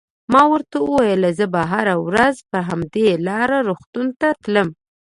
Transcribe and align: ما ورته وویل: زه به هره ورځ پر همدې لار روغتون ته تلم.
ما 0.31 0.43
ورته 0.51 0.75
وویل: 0.81 1.23
زه 1.39 1.45
به 1.53 1.61
هره 1.71 1.95
ورځ 2.07 2.35
پر 2.49 2.61
همدې 2.69 3.07
لار 3.27 3.49
روغتون 3.67 4.07
ته 4.19 4.27
تلم. 4.43 4.69